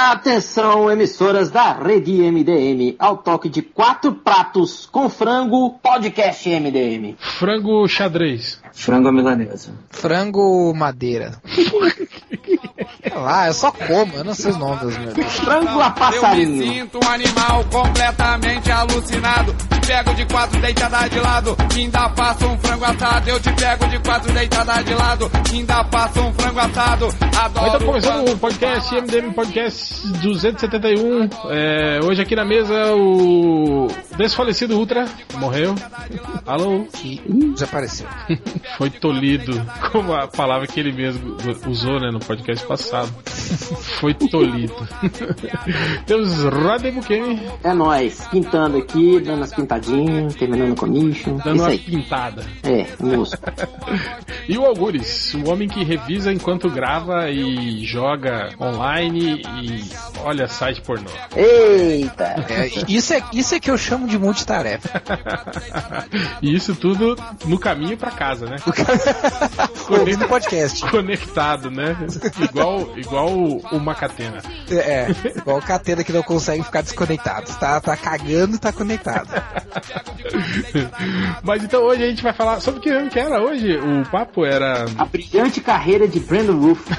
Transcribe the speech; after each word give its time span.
Atenção, 0.00 0.88
emissoras 0.88 1.50
da 1.50 1.72
rede 1.72 2.22
MDM, 2.22 2.94
ao 3.00 3.16
toque 3.16 3.48
de 3.48 3.62
quatro 3.62 4.14
pratos 4.14 4.86
com 4.86 5.10
frango, 5.10 5.76
podcast 5.82 6.48
MDM. 6.48 7.16
Frango 7.18 7.88
xadrez. 7.88 8.60
Frango 8.72 9.10
milanesa. 9.10 9.72
Frango 9.90 10.72
madeira. 10.72 11.42
Lá, 13.20 13.46
eu 13.48 13.54
só 13.54 13.70
como, 13.72 14.14
eu 14.14 14.24
não 14.24 14.34
sei 14.34 14.50
os 14.50 14.56
nomes 14.56 14.80
dos 14.80 14.98
meus. 14.98 15.36
Frango 15.38 15.80
a 15.80 15.90
passarinho. 15.90 16.62
Eu 16.62 16.68
me 16.68 16.74
sinto 16.74 17.00
um 17.02 17.08
animal 17.08 17.64
completamente 17.70 18.70
alucinado. 18.70 19.54
Te 19.54 19.86
pego 19.86 20.14
de 20.14 20.26
quatro 20.26 20.60
deitada 20.60 21.08
de 21.08 21.18
lado, 21.18 21.56
ainda 21.74 22.08
faço 22.10 22.46
um 22.46 22.58
frango 22.58 22.84
assado. 22.84 23.30
Eu 23.30 23.40
te 23.40 23.52
pego 23.52 23.86
de 23.88 23.98
quatro 24.00 24.32
deitada 24.32 24.82
de 24.82 24.94
lado, 24.94 25.30
ainda 25.52 25.84
faço 25.84 26.20
um 26.20 26.32
frango 26.34 26.60
assado. 26.60 27.08
Adoro. 27.38 27.66
Então 27.68 27.86
começando 27.86 28.28
o 28.28 28.38
podcast 28.38 28.94
MDM 28.94 29.32
Podcast 29.32 30.06
271. 30.18 31.28
É, 31.50 32.00
hoje 32.04 32.22
aqui 32.22 32.36
na 32.36 32.44
mesa 32.44 32.94
o 32.94 33.88
desfalecido 34.16 34.76
Ultra 34.78 35.06
morreu. 35.38 35.74
Alô? 36.46 36.86
E 37.04 37.20
desapareceu. 37.52 38.06
Foi 38.76 38.90
tolhido, 38.90 39.64
como 39.90 40.14
a 40.14 40.26
palavra 40.28 40.66
que 40.66 40.78
ele 40.78 40.92
mesmo 40.92 41.36
usou 41.66 42.00
né, 42.00 42.10
no 42.10 42.20
podcast 42.20 42.66
passado. 42.66 43.07
Foi 44.00 44.14
tolhido. 44.14 44.74
Temos 46.06 46.44
Rodney 46.44 46.92
Bukemi 46.92 47.40
É 47.64 47.72
nóis, 47.72 48.26
pintando 48.30 48.78
aqui, 48.78 49.20
dando 49.20 49.44
as 49.44 49.54
pintadinhas, 49.54 50.34
terminando 50.34 50.72
o 50.72 50.76
commission. 50.76 51.36
dando 51.38 51.62
uma 51.62 51.70
pintada. 51.70 52.44
É, 52.62 52.86
moço. 53.00 53.36
E 54.48 54.56
o 54.56 54.64
Algures, 54.64 55.34
o 55.34 55.50
homem 55.50 55.68
que 55.68 55.84
revisa 55.84 56.32
enquanto 56.32 56.70
grava 56.70 57.30
e 57.30 57.84
joga 57.84 58.50
online 58.58 59.42
e 59.62 59.84
olha 60.24 60.48
site 60.48 60.80
pornô. 60.80 61.10
Eita! 61.36 62.46
É, 62.48 62.70
isso, 62.88 63.12
é, 63.12 63.22
isso 63.34 63.54
é 63.54 63.60
que 63.60 63.70
eu 63.70 63.76
chamo 63.76 64.06
de 64.08 64.18
multitarefa. 64.18 65.02
e 66.40 66.54
isso 66.54 66.74
tudo 66.74 67.14
no 67.44 67.58
caminho 67.58 67.96
pra 67.98 68.10
casa, 68.10 68.46
né? 68.46 68.56
Ouvindo 69.90 70.26
podcast. 70.28 70.80
Conectado, 70.90 71.70
né? 71.70 71.94
Igual, 72.42 72.88
igual 72.98 73.28
uma 73.72 73.94
catena. 73.94 74.42
É, 74.70 75.08
igual 75.36 75.58
o 75.58 75.62
Catena 75.62 76.04
que 76.04 76.12
não 76.12 76.22
consegue 76.22 76.62
ficar 76.62 76.82
desconectado. 76.82 77.50
Tá, 77.58 77.80
tá 77.80 77.96
cagando 77.96 78.56
e 78.56 78.58
tá 78.58 78.72
conectado. 78.72 79.28
Mas 81.42 81.64
então 81.64 81.82
hoje 81.82 82.04
a 82.04 82.08
gente 82.08 82.22
vai 82.22 82.32
falar 82.32 82.60
sobre 82.60 82.80
o 82.80 82.82
que 82.82 82.90
mesmo 82.90 83.10
que 83.10 83.18
era 83.18 83.40
hoje. 83.40 83.76
O 83.76 84.04
papo 84.10 84.44
era. 84.44 84.84
A 84.96 85.04
brilhante 85.04 85.60
carreira 85.60 86.06
de 86.06 86.20
Brandon 86.20 86.58
Roof. 86.58 86.86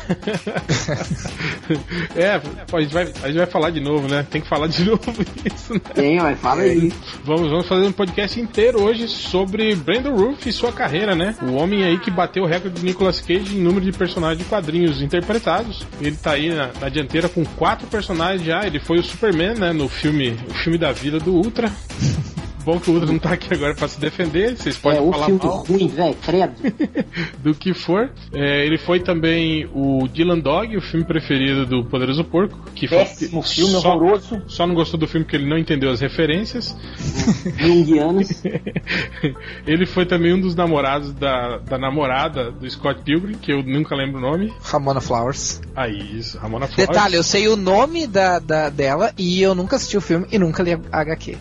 é, 2.16 2.39
pô, 2.67 2.77
a 2.77 2.81
gente, 2.81 2.94
vai, 2.94 3.03
a 3.03 3.27
gente 3.27 3.38
vai 3.38 3.45
falar 3.45 3.70
de 3.70 3.80
novo, 3.80 4.08
né? 4.08 4.25
Tem 4.30 4.42
que 4.42 4.47
falar 4.47 4.67
de 4.67 4.83
novo 4.86 5.14
isso, 5.45 5.73
né? 5.73 5.81
Tem, 5.94 6.20
mas 6.20 6.39
fala 6.39 6.61
aí. 6.61 6.92
Vamos, 7.23 7.50
vamos 7.50 7.67
fazer 7.67 7.86
um 7.86 7.92
podcast 7.92 8.39
inteiro 8.39 8.81
hoje 8.81 9.08
sobre 9.08 9.75
Brandon 9.75 10.16
Roof 10.16 10.47
e 10.47 10.52
sua 10.52 10.72
carreira, 10.72 11.16
né? 11.16 11.36
O 11.42 11.53
homem 11.53 11.83
aí 11.83 12.00
que 12.00 12.11
bateu 12.11 12.44
o 12.44 12.47
recorde 12.47 12.80
de 12.80 12.86
Nicolas 12.86 13.22
Cage 13.22 13.58
em 13.58 13.61
número 13.61 13.86
de 13.86 13.97
personagens 13.97 14.39
de 14.39 14.45
quadrinhos 14.45 15.02
interpretados. 15.02 15.86
Ele 16.00 16.16
tá 16.16 16.32
aí 16.32 16.50
na, 16.50 16.72
na 16.80 16.90
dianteira 16.90 17.28
com 17.28 17.44
quatro 17.45 17.88
personagens 17.88 18.45
já. 18.45 18.66
Ele 18.66 18.80
foi 18.80 19.00
o 19.00 19.04
Superman, 19.04 19.56
né? 19.56 19.73
No 19.73 19.90
filme, 19.90 20.38
o 20.50 20.54
filme 20.54 20.78
da 20.78 20.92
vida 20.92 21.20
do 21.20 21.34
Ultra. 21.34 21.72
Bom 22.70 22.80
que 22.80 22.92
o 22.92 22.94
Ultra 22.94 23.12
não 23.12 23.17
tá 23.17 23.34
aqui 23.34 23.52
agora 23.52 23.73
pra 23.73 23.88
se 23.88 24.00
defender. 24.00 24.56
Vocês 24.56 24.78
É 24.78 24.80
podem 24.80 25.02
o 25.02 25.12
falar 25.12 25.25
filme 25.25 25.42
mal 25.44 25.58
ruim, 25.64 25.88
velho, 25.88 26.16
credo. 26.23 26.53
do 27.42 27.56
que 27.56 27.73
for. 27.73 28.11
É, 28.31 28.64
ele 28.64 28.78
foi 28.78 29.00
também 29.00 29.67
o 29.73 30.08
Dylan 30.08 30.38
Dog, 30.38 30.78
o 30.78 30.81
filme 30.81 31.03
preferido 31.03 31.66
do 31.66 31.84
Poderoso 31.84 32.23
Porco. 32.23 32.59
Que 32.76 32.88
foi- 32.88 33.00
Péssimo 33.00 33.42
filme, 33.42 33.72
só, 33.72 33.89
horroroso. 33.95 34.42
Só 34.48 34.67
não 34.67 34.76
gostou 34.76 35.00
do 35.00 35.08
filme 35.08 35.23
porque 35.26 35.36
ele 35.36 35.50
não 35.50 35.58
entendeu 35.58 35.89
as 35.89 36.00
referências. 36.00 36.76
Jungianos. 37.58 38.44
ele 39.66 39.88
foi 39.88 40.06
também 40.06 40.31
um 40.36 40.39
dos 40.39 40.54
namorados 40.54 41.11
da, 41.14 41.58
da 41.58 41.80
namorada 41.80 42.52
do 42.52 42.70
Scott 42.70 43.02
Pilgrim, 43.02 43.33
que 43.33 43.52
eu 43.52 43.64
nunca 43.64 43.95
lembro 43.95 44.20
o 44.20 44.21
nome. 44.21 44.54
Ramona 44.61 45.02
Flowers. 45.02 45.60
Aí, 45.76 45.98
isso, 46.20 46.38
Ramona 46.38 46.67
Flowers. 46.67 46.88
Detalhe, 46.88 47.15
eu 47.15 47.23
sei 47.23 47.48
o 47.48 47.55
nome 47.55 48.05
da, 48.05 48.38
da, 48.38 48.70
dela 48.70 49.11
e 49.17 49.42
eu 49.42 49.55
nunca 49.55 49.76
assisti 49.76 49.98
o 49.98 50.02
filme 50.02 50.27
e 50.32 50.38
nunca 50.38 50.61
li 50.61 50.73
a 50.73 50.99
HQ. 51.02 51.36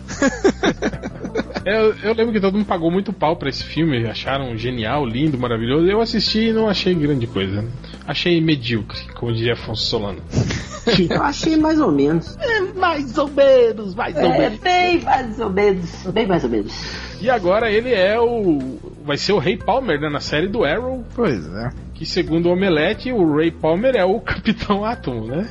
É, 1.69 1.79
eu, 1.79 1.93
eu 2.01 2.13
lembro 2.15 2.33
que 2.33 2.39
todo 2.39 2.55
mundo 2.55 2.65
pagou 2.65 2.89
muito 2.89 3.13
pau 3.13 3.35
pra 3.35 3.47
esse 3.47 3.63
filme, 3.63 4.03
acharam 4.07 4.57
genial, 4.57 5.05
lindo, 5.05 5.37
maravilhoso. 5.37 5.85
Eu 5.85 6.01
assisti 6.01 6.47
e 6.47 6.51
não 6.51 6.67
achei 6.67 6.95
grande 6.95 7.27
coisa. 7.27 7.63
Achei 8.07 8.41
medíocre, 8.41 8.99
como 9.13 9.31
diria 9.31 9.53
Afonso 9.53 9.85
Solano. 9.85 10.19
Eu 11.07 11.21
achei 11.21 11.55
mais 11.55 11.79
ou 11.79 11.91
menos. 11.91 12.35
mais 12.75 13.15
ou 13.19 13.27
menos, 13.27 13.93
mais 13.93 14.15
ou 14.15 14.23
É, 14.23 14.49
bem 14.49 15.01
mais 15.03 15.39
ou 15.39 15.49
menos. 15.51 16.07
Bem 16.11 16.25
mais 16.25 16.43
ou 16.43 16.49
menos. 16.49 16.73
E 17.21 17.29
agora 17.29 17.69
ele 17.69 17.93
é 17.93 18.19
o. 18.19 18.79
Vai 19.05 19.17
ser 19.17 19.33
o 19.33 19.37
Ray 19.37 19.57
Palmer, 19.57 20.01
né? 20.01 20.09
Na 20.09 20.19
série 20.19 20.47
do 20.47 20.63
Arrow. 20.63 21.05
Pois 21.13 21.45
é. 21.45 21.69
Que 21.99 22.05
segundo 22.05 22.45
o 22.47 22.53
Omelete, 22.53 23.11
o 23.11 23.35
Ray 23.35 23.51
Palmer 23.51 23.93
é 23.93 24.05
o 24.05 24.21
Capitão 24.23 24.85
Átomo, 24.85 25.27
né? 25.27 25.45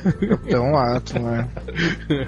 Então, 0.47 0.75
ato, 0.75 1.19
né? 1.19 1.47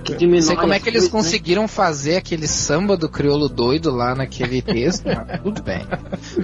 Que 0.03 0.13
diminui 0.13 0.41
Não 0.41 0.45
sei 0.47 0.55
como 0.55 0.73
é 0.73 0.79
que 0.79 0.87
eles 0.87 1.05
né? 1.05 1.09
conseguiram 1.09 1.67
fazer 1.67 2.17
aquele 2.17 2.47
samba 2.47 2.95
do 2.95 3.09
crioulo 3.09 3.49
doido 3.49 3.89
lá 3.89 4.13
naquele 4.13 4.61
texto, 4.61 5.05
mas 5.07 5.41
tudo 5.41 5.63
bem. 5.63 5.81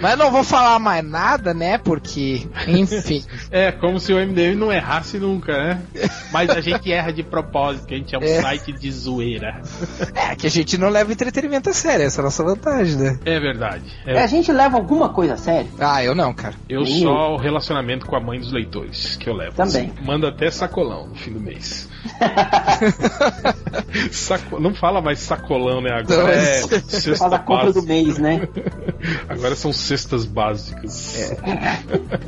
Mas 0.01 0.17
não 0.17 0.31
vou 0.31 0.43
falar 0.43 0.79
mais 0.79 1.05
nada, 1.05 1.53
né? 1.53 1.77
Porque, 1.77 2.47
enfim. 2.67 3.23
É, 3.51 3.71
como 3.71 3.99
se 3.99 4.11
o 4.11 4.17
MDM 4.17 4.55
não 4.55 4.71
errasse 4.73 5.19
nunca, 5.19 5.53
né? 5.55 5.81
Mas 6.31 6.49
a 6.49 6.59
gente 6.61 6.91
erra 6.91 7.13
de 7.13 7.21
propósito, 7.21 7.85
que 7.85 7.93
a 7.93 7.97
gente 7.97 8.15
é 8.15 8.17
um 8.17 8.23
É. 8.23 8.41
site 8.41 8.73
de 8.73 8.91
zoeira. 8.91 9.61
É 10.15 10.35
que 10.35 10.47
a 10.47 10.49
gente 10.49 10.79
não 10.79 10.89
leva 10.89 11.11
entretenimento 11.13 11.69
a 11.69 11.73
sério, 11.73 12.05
essa 12.07 12.21
é 12.21 12.23
a 12.23 12.25
nossa 12.25 12.43
vantagem, 12.43 12.95
né? 12.95 13.19
É 13.23 13.39
verdade. 13.39 13.83
É, 14.03 14.15
É, 14.15 14.23
a 14.23 14.27
gente 14.27 14.51
leva 14.51 14.77
alguma 14.77 15.09
coisa 15.09 15.35
a 15.35 15.37
sério? 15.37 15.69
Ah, 15.79 16.03
eu 16.03 16.15
não, 16.15 16.33
cara. 16.33 16.55
eu 16.67 16.81
Nem 16.81 17.03
só 17.03 17.35
o 17.35 17.37
relacionamento 17.37 17.66
com 18.07 18.15
a 18.15 18.19
mãe 18.19 18.39
dos 18.39 18.51
leitores 18.51 19.15
que 19.17 19.29
eu 19.29 19.33
levo. 19.33 19.55
Também. 19.55 19.91
Manda 20.03 20.29
até 20.29 20.49
sacolão 20.51 21.07
no 21.07 21.15
fim 21.15 21.31
do 21.33 21.39
mês. 21.39 21.87
Saco- 24.11 24.59
Não 24.59 24.73
fala 24.73 25.01
mais 25.01 25.19
sacolão, 25.19 25.81
né? 25.81 25.91
Agora 25.91 26.23
Não, 26.23 26.29
é 26.29 26.61
mas- 26.61 26.83
cesta 26.85 27.15
Faz 27.17 27.33
a 27.33 27.39
compra 27.39 27.73
do 27.73 27.83
mês, 27.83 28.17
né? 28.17 28.47
Agora 29.27 29.55
são 29.55 29.71
cestas 29.73 30.25
básicas. 30.25 31.29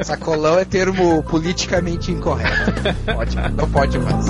Sacolão 0.03 0.57
é 0.59 0.65
termo 0.65 1.23
politicamente 1.23 2.11
incorreto. 2.11 2.71
Pode, 3.13 3.35
não 3.55 3.69
pode 3.69 3.97
mais. 3.99 4.25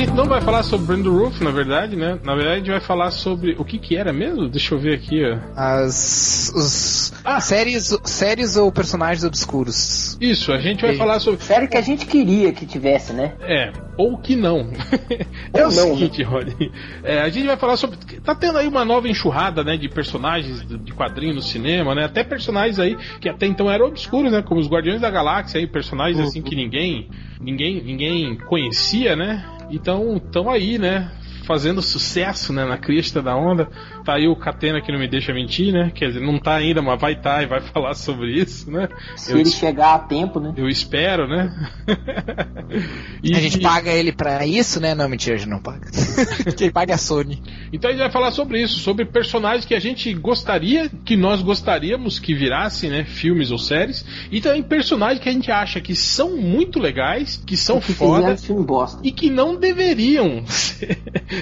Gente 0.00 0.12
não 0.14 0.24
vai 0.24 0.40
falar 0.40 0.62
sobre 0.62 0.86
Brandon 0.86 1.10
Roof, 1.16 1.40
na 1.42 1.50
verdade, 1.50 1.94
né? 1.94 2.18
Na 2.24 2.34
verdade, 2.34 2.54
a 2.54 2.58
gente 2.58 2.70
vai 2.70 2.80
falar 2.80 3.10
sobre. 3.10 3.54
O 3.58 3.64
que 3.64 3.78
que 3.78 3.96
era 3.96 4.12
mesmo? 4.12 4.48
Deixa 4.48 4.74
eu 4.74 4.78
ver 4.78 4.94
aqui, 4.94 5.22
ó. 5.24 5.38
As 5.54 6.50
os 6.54 7.12
Ah. 7.22 7.38
séries, 7.40 7.96
séries 8.04 8.56
ou 8.56 8.72
personagens 8.72 9.24
obscuros. 9.24 10.16
Isso, 10.20 10.52
a 10.52 10.58
gente 10.58 10.82
vai 10.82 10.96
falar 10.96 11.20
sobre. 11.20 11.42
Sério 11.44 11.68
que 11.68 11.76
a 11.76 11.82
gente 11.82 12.06
queria 12.06 12.50
que 12.52 12.64
tivesse, 12.64 13.12
né? 13.12 13.34
É, 13.42 13.72
ou 13.98 14.16
que 14.16 14.34
não. 14.34 14.70
é 15.52 15.62
Ou 15.64 15.70
o 15.70 15.74
não, 15.74 15.96
seguinte, 15.96 16.22
Rony. 16.22 16.72
É, 17.04 17.20
a 17.20 17.28
gente 17.28 17.46
vai 17.46 17.58
falar 17.58 17.76
sobre. 17.76 17.98
Tá 18.24 18.34
tendo 18.34 18.56
aí 18.56 18.66
uma 18.66 18.84
nova 18.86 19.06
enxurrada, 19.06 19.62
né? 19.62 19.76
De 19.76 19.88
personagens 19.88 20.66
de 20.66 20.78
de 20.78 20.92
quadrinho 20.94 21.34
no 21.34 21.42
cinema, 21.42 21.94
né? 21.94 22.06
Até 22.06 22.24
personagens 22.24 22.78
aí 22.78 22.96
que 23.20 23.28
até 23.28 23.46
então 23.46 23.70
eram 23.70 23.86
obscuros, 23.86 24.32
né? 24.32 24.40
Como 24.40 24.60
os 24.60 24.68
Guardiões 24.68 25.00
da 25.00 25.10
Galáxia 25.10 25.60
aí, 25.60 25.66
personagens 25.66 26.18
assim 26.20 26.40
que 26.40 26.56
ninguém. 26.56 27.08
Ninguém, 27.38 27.82
ninguém 27.82 28.36
conhecia, 28.36 29.16
né? 29.16 29.42
Então, 29.70 30.16
estão 30.16 30.50
aí, 30.50 30.78
né? 30.78 31.10
Fazendo 31.50 31.82
sucesso, 31.82 32.52
né? 32.52 32.64
Na 32.64 32.78
crista 32.78 33.20
da 33.20 33.34
onda. 33.34 33.68
Tá 34.04 34.14
aí 34.14 34.28
o 34.28 34.36
Catena 34.36 34.80
que 34.80 34.92
não 34.92 35.00
me 35.00 35.08
deixa 35.08 35.34
mentir, 35.34 35.72
né? 35.72 35.90
Quer 35.92 36.06
dizer, 36.06 36.20
não 36.20 36.38
tá 36.38 36.54
ainda, 36.54 36.80
mas 36.80 37.00
vai 37.00 37.16
tá 37.20 37.42
e 37.42 37.46
vai 37.46 37.60
falar 37.74 37.94
sobre 37.94 38.32
isso, 38.40 38.70
né? 38.70 38.88
Se 39.16 39.32
Eu 39.32 39.38
ele 39.40 39.50
chegar 39.50 39.94
a 39.94 39.98
tempo, 39.98 40.38
né? 40.38 40.54
Eu 40.56 40.68
espero, 40.68 41.26
né? 41.26 41.52
E- 43.20 43.34
A 43.34 43.40
gente 43.40 43.58
paga 43.58 43.90
ele 43.90 44.12
pra 44.12 44.46
isso, 44.46 44.80
né? 44.80 44.94
Não, 44.94 45.08
mentira, 45.08 45.34
a 45.34 45.38
gente 45.38 45.48
não 45.50 45.60
paga. 45.60 45.90
Quem 46.56 46.70
paga 46.70 46.92
é 46.92 46.94
a 46.94 46.98
Sony. 46.98 47.42
Então 47.72 47.90
a 47.90 47.92
gente 47.92 48.00
vai 48.00 48.12
falar 48.12 48.30
sobre 48.30 48.62
isso, 48.62 48.78
sobre 48.78 49.04
personagens 49.04 49.64
que 49.64 49.74
a 49.74 49.80
gente 49.80 50.14
gostaria, 50.14 50.88
que 51.04 51.16
nós 51.16 51.42
gostaríamos 51.42 52.20
que 52.20 52.32
virassem, 52.32 52.90
né, 52.90 53.04
filmes 53.04 53.50
ou 53.50 53.58
séries, 53.58 54.04
e 54.30 54.40
também 54.40 54.62
personagens 54.62 55.20
que 55.20 55.28
a 55.28 55.32
gente 55.32 55.50
acha 55.50 55.80
que 55.80 55.96
são 55.96 56.36
muito 56.36 56.78
legais, 56.78 57.42
que 57.44 57.56
são 57.56 57.80
que 57.80 57.92
fizeram 57.92 58.36
foda 58.36 59.00
e 59.02 59.10
que 59.10 59.28
não 59.28 59.56
deveriam 59.56 60.44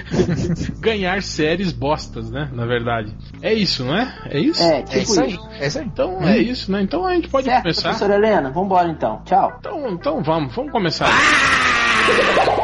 ganhar 0.80 1.22
séries 1.22 1.72
bostas, 1.72 2.30
né, 2.30 2.48
na 2.52 2.66
verdade. 2.66 3.14
É 3.42 3.52
isso, 3.52 3.84
não 3.84 3.96
é? 3.96 4.14
É 4.30 4.38
isso? 4.40 4.62
É, 4.62 4.80
É 4.80 4.82
tipo 4.82 4.98
isso 4.98 5.20
aí. 5.20 5.38
É 5.60 5.66
isso 5.66 5.78
aí. 5.78 5.84
Então 5.86 6.22
é 6.22 6.38
isso, 6.38 6.70
né? 6.72 6.82
Então 6.82 7.06
a 7.06 7.14
gente 7.14 7.28
pode 7.28 7.46
Certo, 7.46 7.62
começar. 7.62 7.82
professora 7.82 8.14
Helena? 8.14 8.50
Vambora 8.50 8.88
então. 8.88 9.22
Tchau. 9.24 9.52
Então, 9.58 9.88
então 9.90 10.22
vamos, 10.22 10.54
vamos 10.54 10.72
começar. 10.72 11.08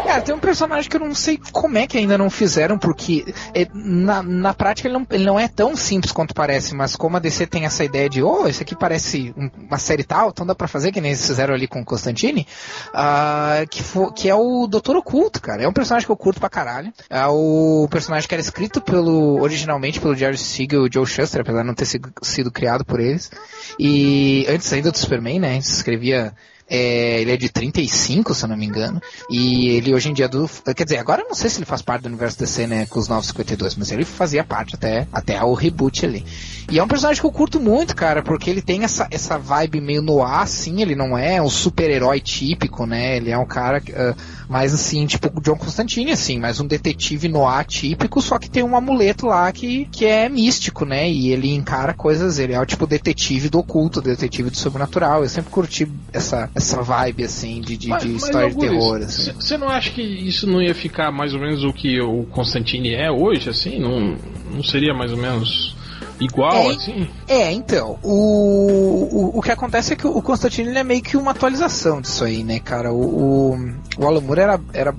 Cara, 0.05 0.21
tem 0.21 0.35
um 0.35 0.39
personagem 0.39 0.89
que 0.89 0.97
eu 0.97 1.01
não 1.01 1.15
sei 1.15 1.41
como 1.51 1.79
é 1.79 1.87
que 1.87 1.97
ainda 1.97 2.19
não 2.19 2.29
fizeram, 2.29 2.79
porque 2.79 3.25
é, 3.55 3.67
na, 3.73 4.23
na 4.23 4.53
prática 4.53 4.87
ele 4.87 4.99
não, 4.99 5.07
ele 5.11 5.25
não 5.25 5.41
é 5.41 5.49
tão 5.49 5.75
simples 5.75 6.13
quanto 6.13 6.35
parece, 6.35 6.75
mas 6.75 6.95
como 6.95 7.17
a 7.17 7.21
DC 7.21 7.47
tem 7.47 7.65
essa 7.65 7.83
ideia 7.83 8.09
de, 8.09 8.23
oh, 8.23 8.47
esse 8.47 8.63
aqui 8.63 8.77
parece 8.77 9.35
um, 9.37 9.49
uma 9.67 9.79
série 9.79 10.05
tal, 10.05 10.29
então 10.29 10.45
dá 10.45 10.55
pra 10.55 10.69
fazer, 10.69 10.93
que 10.93 11.01
nem 11.01 11.13
eles 11.13 11.27
fizeram 11.27 11.55
ali 11.55 11.67
com 11.67 11.81
o 11.81 11.85
Constantine, 11.85 12.47
uh, 12.91 13.67
que, 13.69 13.83
for, 13.83 14.13
que 14.13 14.29
é 14.29 14.35
o 14.35 14.67
Doutor 14.67 14.95
Oculto, 14.97 15.41
cara. 15.41 15.63
É 15.63 15.69
um 15.69 15.73
personagem 15.73 16.07
que 16.07 16.13
eu 16.13 16.17
curto 16.17 16.39
pra 16.39 16.51
caralho. 16.51 16.93
É 17.09 17.27
o 17.27 17.89
personagem 17.91 18.29
que 18.29 18.35
era 18.35 18.43
escrito 18.43 18.83
pelo, 18.83 19.41
originalmente 19.41 20.01
pelo 20.01 20.15
Jerry 20.15 20.37
Siegel 20.37 20.87
e 20.87 20.91
Joe 20.93 21.07
Shuster, 21.07 21.41
apesar 21.41 21.63
de 21.63 21.67
não 21.67 21.75
ter 21.75 21.87
sido, 21.87 22.13
sido 22.23 22.51
criado 22.53 22.85
por 22.85 23.01
eles. 23.01 23.31
E 23.79 24.47
antes 24.51 24.71
ainda 24.71 24.93
do 24.93 24.99
Superman, 24.99 25.41
né, 25.41 25.57
escrevia 25.57 26.35
é, 26.69 27.21
ele 27.21 27.33
é 27.33 27.37
de 27.37 27.49
35, 27.49 28.35
se 28.35 28.45
eu 28.45 28.49
não 28.49 28.57
me 28.57 28.67
engano. 28.67 29.01
E 29.31 29.69
ele 29.69 29.94
hoje 29.95 30.11
em 30.11 30.13
dia 30.13 30.29
do. 30.29 30.49
Quer 30.75 30.85
dizer, 30.85 30.99
agora 30.99 31.23
eu 31.23 31.29
não 31.29 31.35
sei 31.35 31.49
se 31.49 31.59
ele 31.59 31.67
faz 31.67 31.83
parte 31.83 32.03
do 32.03 32.09
universo 32.09 32.39
DC, 32.39 32.67
né? 32.67 32.87
Com 32.87 32.99
os 32.99 33.09
952, 33.09 33.77
mas 33.77 33.93
ele 33.93 34.05
fazia 34.05 34.45
parte 34.45 34.75
até, 34.75 35.07
até 35.13 35.43
o 35.43 35.55
reboot 35.55 36.05
ali. 36.05 36.25
E 36.71 36.79
é 36.79 36.83
um 36.83 36.89
personagem 36.89 37.21
que 37.21 37.27
eu 37.27 37.33
curto 37.33 37.61
muito, 37.61 37.95
cara, 37.95 38.23
porque 38.23 38.49
ele 38.49 38.63
tem 38.63 38.85
essa, 38.85 39.07
essa 39.11 39.39
vibe 39.39 39.81
meio 39.81 40.03
no 40.03 40.23
ar, 40.23 40.43
assim, 40.43 40.81
ele 40.81 40.95
não 40.95 41.17
é 41.17 41.41
um 41.41 41.49
super-herói 41.49 42.21
típico, 42.21 42.87
né? 42.87 43.17
Ele 43.17 43.31
é 43.31 43.39
um 43.39 43.47
cara 43.47 43.81
uh, 43.81 44.17
mais 44.49 44.73
assim, 44.73 45.07
tipo 45.07 45.31
o 45.35 45.41
John 45.41 45.57
Constantine, 45.57 46.13
assim, 46.13 46.39
mais 46.39 46.61
um 46.61 46.67
detetive 46.67 47.29
no 47.29 47.47
ar 47.47 47.65
típico, 47.65 48.21
só 48.23 48.39
que 48.39 48.49
tem 48.49 48.63
um 48.63 48.77
amuleto 48.77 49.27
lá 49.27 49.51
que, 49.53 49.85
que 49.87 50.07
é 50.07 50.29
místico, 50.29 50.85
né? 50.85 51.09
E 51.11 51.33
ele 51.33 51.53
encara 51.55 51.93
coisas, 51.93 52.39
ele 52.39 52.55
é 52.55 52.61
o 52.61 52.67
tipo 52.67 52.87
detetive 52.87 53.49
do 53.49 53.59
oculto, 53.59 54.01
detetive 54.01 54.51
do 54.51 54.57
sobrenatural. 54.57 55.23
Eu 55.23 55.29
sempre 55.29 55.51
curti 55.51 55.87
essa, 56.13 56.51
essa 56.55 56.83
vibe, 56.83 57.25
assim, 57.25 57.61
de, 57.61 57.77
de, 57.77 57.89
mas, 57.89 58.03
de 58.03 58.15
história 58.15 58.51
de 58.51 58.59
terror. 58.59 59.01
Você 59.01 59.31
assim. 59.31 59.57
não 59.59 59.69
acha 59.69 59.84
que 59.93 60.03
isso 60.03 60.47
não 60.47 60.63
ia 60.63 60.75
ficar 60.75 61.11
mais 61.11 61.35
ou 61.35 61.41
menos 61.41 61.65
o 61.65 61.73
que 61.73 62.01
o 62.01 62.25
Constantine 62.25 62.95
é 62.95 63.11
hoje, 63.11 63.49
assim? 63.51 63.79
Não, 63.79 64.17
não 64.53 64.63
seria 64.63 64.95
mais 64.95 65.13
ou 65.13 65.19
menos 65.19 65.75
igual, 66.21 66.53
é, 66.53 66.75
assim? 66.75 67.09
É, 67.29 67.53
então. 67.53 67.99
O, 68.03 69.35
o, 69.35 69.39
o 69.39 69.43
que 69.43 69.51
acontece 69.51 69.93
é 69.93 69.97
que 69.97 70.07
o 70.07 70.23
Constantine 70.23 70.77
é 70.77 70.85
meio 70.85 71.03
que 71.03 71.17
uma 71.17 71.31
atualização 71.33 72.01
disso 72.01 72.25
aí, 72.25 72.43
né, 72.43 72.61
cara? 72.61 72.93
O, 72.93 73.53
o, 73.53 73.75
o 73.99 74.07
Alan 74.07 74.21
Moore 74.21 74.41
era, 74.41 74.61
era, 74.73 74.95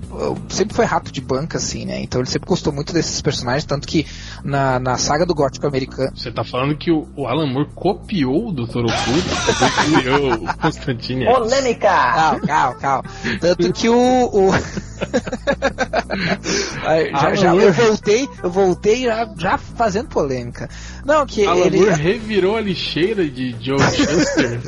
sempre 0.50 0.76
foi 0.76 0.86
rato 0.86 1.12
de 1.12 1.22
banca, 1.22 1.58
assim, 1.58 1.86
né? 1.86 2.02
Então 2.02 2.22
ele 2.22 2.30
sempre 2.30 2.48
gostou 2.48 2.72
muito 2.74 2.94
desses 2.94 3.22
personagens, 3.22 3.66
tanto 3.66 3.88
que 3.88 4.06
na, 4.44 4.80
na 4.80 4.98
saga 4.98 5.26
do 5.26 5.34
gótico 5.34 5.68
americano. 5.68 6.12
Você 6.16 6.32
tá 6.32 6.44
falando 6.44 6.76
que 6.78 6.92
o, 6.92 7.08
o 7.16 7.28
Alan 7.28 7.48
Moore 7.48 7.70
copiou 7.74 8.52
do 8.52 8.68
Toro 8.68 8.88
copiou 8.88 10.34
o 10.34 10.58
Constantine. 10.58 11.26
Polêmica! 11.26 11.88
Calma, 11.88 12.40
calma, 12.42 12.76
calma. 12.76 13.04
Tanto 13.40 13.74
que 13.74 13.90
o. 13.90 13.96
o... 13.96 14.52
já, 17.12 17.36
já, 17.36 17.56
eu 17.56 17.74
voltei, 17.74 18.30
eu 18.44 18.50
voltei 18.50 19.04
já, 19.04 19.30
já 19.38 19.58
fazendo 19.58 20.08
polêmica. 20.08 20.70
Não, 21.06 21.26
que 21.26 21.46
Alan 21.46 21.66
ele. 21.66 21.78
Moore 21.78 22.02
revirou 22.02 22.58
a 22.58 22.62
lixeira 22.62 23.28
de 23.28 23.56
Joe 23.60 23.78
Shuster. 23.80 24.60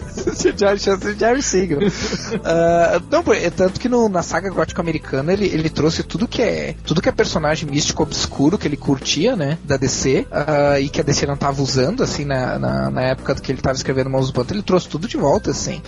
George 0.57 0.83
Shuster 0.83 1.15
e 1.15 1.19
Jerry 1.19 1.41
Siegel. 1.41 1.79
uh, 1.79 3.03
não, 3.09 3.23
é 3.33 3.49
tanto 3.49 3.79
que 3.79 3.89
no, 3.89 4.09
na 4.09 4.21
saga 4.21 4.49
gótica 4.49 4.81
americana 4.81 5.33
ele, 5.33 5.45
ele 5.45 5.69
trouxe 5.69 6.03
tudo 6.03 6.27
que 6.27 6.41
é 6.41 6.75
tudo 6.85 7.01
que 7.01 7.09
é 7.09 7.11
personagem 7.11 7.69
místico 7.69 8.03
obscuro 8.03 8.57
que 8.57 8.67
ele 8.67 8.77
curtia, 8.77 9.35
né, 9.35 9.57
da 9.63 9.77
DC, 9.77 10.21
uh, 10.21 10.25
ah, 10.31 10.79
e 10.79 10.89
que 10.89 11.01
a 11.01 11.03
DC 11.03 11.25
não 11.25 11.37
tava 11.37 11.61
usando, 11.61 12.03
assim, 12.03 12.25
na, 12.25 12.59
na, 12.59 12.89
na 12.89 13.01
época 13.01 13.35
que 13.35 13.51
ele 13.51 13.61
tava 13.61 13.75
escrevendo 13.75 14.09
do 14.09 14.33
Panto, 14.33 14.53
ele 14.53 14.61
trouxe 14.61 14.87
tudo 14.87 15.07
de 15.07 15.17
volta, 15.17 15.51
assim 15.51 15.81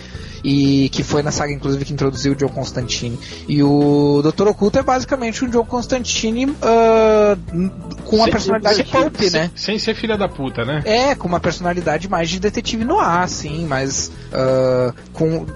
e 0.44 0.88
que 0.90 1.02
foi 1.02 1.22
na 1.22 1.30
saga 1.30 1.52
inclusive 1.52 1.84
que 1.84 1.92
introduziu 1.92 2.32
o 2.32 2.36
John 2.36 2.48
Constantine. 2.48 3.18
E 3.48 3.62
o 3.62 4.20
Doutor 4.30 4.48
Oculto 4.48 4.78
é 4.78 4.82
basicamente 4.82 5.44
um 5.44 5.48
John 5.48 5.64
Constantine 5.64 6.46
uh, 6.46 7.36
com 8.04 8.16
uma 8.16 8.24
sem, 8.24 8.32
personalidade 8.32 8.84
pulp, 8.84 9.20
né? 9.32 9.50
Sem 9.56 9.78
ser 9.78 9.94
filha 9.94 10.16
da 10.16 10.28
puta, 10.28 10.64
né? 10.64 10.82
É, 10.84 11.14
com 11.16 11.26
uma 11.26 11.40
personalidade 11.40 12.08
mais 12.08 12.30
de 12.30 12.38
detetive 12.38 12.84
no 12.84 12.98
ar, 12.98 13.24
assim, 13.24 13.66
mas 13.66 14.10
uh, 14.32 14.94
com 15.12 15.46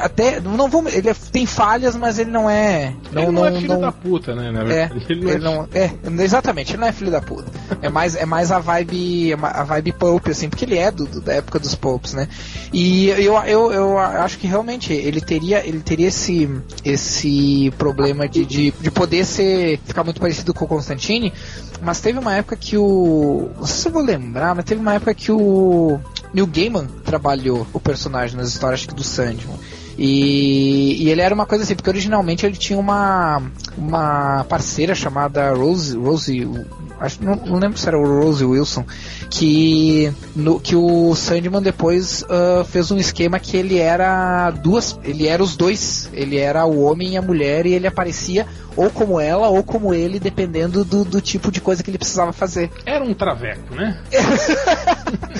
até 0.00 0.38
não 0.38 0.68
vou 0.68 0.86
ele 0.88 1.08
é, 1.08 1.14
tem 1.32 1.46
falhas, 1.46 1.96
mas 1.96 2.18
ele 2.18 2.30
não 2.30 2.48
é 2.48 2.92
não, 3.10 3.22
ele 3.22 3.32
não, 3.32 3.42
não 3.42 3.46
é 3.46 3.52
filho 3.52 3.68
não, 3.68 3.80
da 3.80 3.92
puta, 3.92 4.34
né? 4.34 4.52
É, 4.70 4.90
ele, 5.10 5.30
ele 5.30 5.38
não, 5.38 5.66
é, 5.72 5.84
é, 5.84 6.22
exatamente, 6.22 6.72
ele 6.72 6.80
não 6.80 6.88
é 6.88 6.92
filho 6.92 7.10
da 7.10 7.22
puta. 7.22 7.50
É 7.80 7.88
mais 7.88 8.14
é 8.14 8.26
mais 8.26 8.52
a 8.52 8.58
vibe 8.58 9.32
a 9.42 9.64
vibe 9.64 9.92
pulp 9.92 10.28
assim, 10.28 10.50
porque 10.50 10.66
ele 10.66 10.76
é 10.76 10.90
do, 10.90 11.06
do 11.06 11.20
da 11.22 11.34
época 11.34 11.58
dos 11.58 11.74
pulps, 11.74 12.12
né? 12.12 12.28
E 12.70 13.08
eu, 13.08 13.34
eu, 13.46 13.72
eu 13.72 13.98
acho 13.98 14.36
que 14.38 14.46
realmente 14.46 14.92
ele 14.92 15.20
teria, 15.20 15.66
ele 15.66 15.80
teria 15.80 16.08
esse, 16.08 16.50
esse 16.84 17.72
problema 17.78 17.93
de, 18.30 18.44
de, 18.44 18.70
de 18.70 18.90
poder 18.90 19.24
ser 19.24 19.78
ficar 19.84 20.04
muito 20.04 20.20
parecido 20.20 20.52
com 20.52 20.64
o 20.64 20.68
Constantine, 20.68 21.32
mas 21.82 22.00
teve 22.00 22.18
uma 22.18 22.34
época 22.34 22.56
que 22.56 22.76
o. 22.76 23.50
Não 23.56 23.66
sei 23.66 23.76
se 23.76 23.88
eu 23.88 23.92
vou 23.92 24.02
lembrar, 24.02 24.54
mas 24.54 24.64
teve 24.64 24.80
uma 24.80 24.94
época 24.94 25.14
que 25.14 25.30
o 25.30 26.00
Neil 26.34 26.46
Gaiman 26.48 26.88
trabalhou 27.04 27.64
o 27.72 27.78
personagem 27.78 28.36
nas 28.36 28.48
histórias 28.48 28.84
do 28.86 29.04
Sandman. 29.04 29.56
E, 29.96 31.04
e, 31.04 31.08
ele 31.08 31.20
era 31.20 31.32
uma 31.32 31.46
coisa 31.46 31.62
assim, 31.62 31.76
porque 31.76 31.88
originalmente 31.88 32.44
ele 32.44 32.56
tinha 32.56 32.76
uma, 32.76 33.40
uma 33.78 34.44
parceira 34.48 34.92
chamada 34.92 35.54
Rose, 35.54 35.96
Rose 35.96 36.48
acho, 36.98 37.22
não, 37.22 37.36
não, 37.36 37.58
lembro 37.58 37.78
se 37.78 37.86
era 37.86 37.96
o 37.96 38.04
Rose 38.04 38.44
Wilson, 38.44 38.84
que, 39.30 40.12
no, 40.34 40.58
que 40.58 40.74
o 40.74 41.14
Sandman 41.14 41.62
depois 41.62 42.22
uh, 42.22 42.64
fez 42.64 42.90
um 42.90 42.96
esquema 42.96 43.38
que 43.38 43.56
ele 43.56 43.78
era 43.78 44.50
duas, 44.50 44.98
ele 45.04 45.28
era 45.28 45.42
os 45.42 45.56
dois, 45.56 46.10
ele 46.12 46.38
era 46.38 46.64
o 46.66 46.82
homem 46.82 47.12
e 47.12 47.16
a 47.16 47.22
mulher 47.22 47.64
e 47.64 47.72
ele 47.72 47.86
aparecia 47.86 48.46
ou 48.76 48.90
como 48.90 49.20
ela 49.20 49.48
ou 49.48 49.62
como 49.62 49.92
ele, 49.94 50.18
dependendo 50.18 50.84
do, 50.84 51.04
do 51.04 51.20
tipo 51.20 51.50
de 51.50 51.60
coisa 51.60 51.82
que 51.82 51.90
ele 51.90 51.98
precisava 51.98 52.32
fazer. 52.32 52.70
Era 52.84 53.04
um 53.04 53.14
traveco, 53.14 53.74
né? 53.74 53.98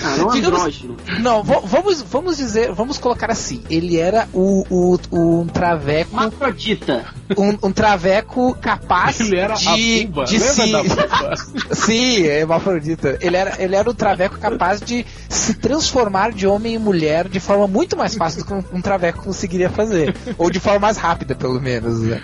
ah, 0.03 0.17
não 0.19 0.29
Digamos, 0.35 0.85
Não, 1.21 1.43
vamos, 1.43 2.03
vamos 2.03 2.37
dizer, 2.37 2.73
vamos 2.73 2.99
colocar 2.99 3.31
assim, 3.31 3.63
ele 3.71 3.99
era 3.99 4.29
o, 4.33 4.65
o, 4.71 4.99
o 5.11 5.41
um 5.41 5.47
traveco... 5.47 6.15
Mafrodita. 6.15 7.05
Um, 7.37 7.69
um 7.69 7.73
traveco 7.73 8.55
capaz 8.55 9.21
ele 9.21 9.37
era 9.37 9.55
de, 9.55 9.69
a 9.69 10.25
de 10.25 10.39
se... 10.39 10.73
Sim, 11.73 12.27
é 12.27 12.45
Mafrodita. 12.45 13.19
Ele 13.21 13.37
era, 13.37 13.63
ele 13.63 13.75
era 13.75 13.89
um 13.89 13.95
traveco 13.95 14.39
capaz 14.39 14.81
de 14.81 15.07
se 15.29 15.55
transformar 15.55 16.33
de 16.33 16.47
homem 16.47 16.75
em 16.75 16.79
mulher 16.79 17.29
de 17.29 17.41
forma 17.41 17.67
muito 17.67 17.97
mais 17.97 18.15
fácil 18.15 18.41
do 18.41 18.47
que 18.47 18.53
um, 18.53 18.65
um 18.79 18.81
traveco 18.81 19.25
conseguiria 19.25 19.71
fazer. 19.71 20.15
Ou 20.39 20.51
de 20.51 20.61
forma 20.61 20.81
mais 20.81 20.97
rápida, 20.97 21.35
pelo 21.35 21.61
menos, 21.61 22.01
né? 22.01 22.23